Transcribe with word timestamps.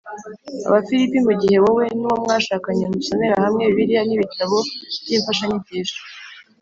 Abafilipi 0.67 1.17
mu 1.25 1.33
gihe 1.41 1.57
wowe 1.63 1.85
n 1.99 2.01
uwo 2.07 2.15
mwashakanye 2.23 2.83
musomera 2.93 3.35
hamwe 3.43 3.61
bibiliya 3.69 4.01
n 4.05 4.11
ibitabo 4.15 4.57
by 5.03 5.11
imfashanyigisho 5.17 5.99